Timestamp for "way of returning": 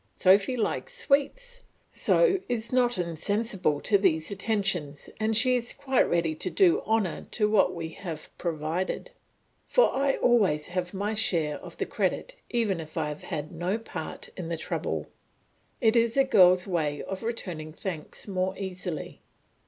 16.65-17.71